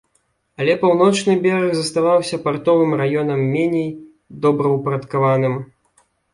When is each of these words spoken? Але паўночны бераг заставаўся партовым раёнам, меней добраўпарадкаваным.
Але 0.63 0.73
паўночны 0.83 1.35
бераг 1.43 1.75
заставаўся 1.81 2.41
партовым 2.49 2.97
раёнам, 3.03 3.45
меней 3.53 3.87
добраўпарадкаваным. 4.49 5.53